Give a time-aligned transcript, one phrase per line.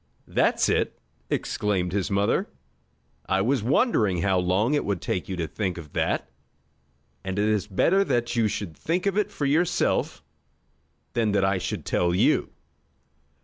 [0.27, 0.99] "That's it!"
[1.29, 2.49] exclaimed his mother.
[3.27, 6.27] "I was wondering how long it would take you to think of that.
[7.23, 10.23] And it is better that you should think of it for yourself
[11.13, 12.49] than that I should tell you.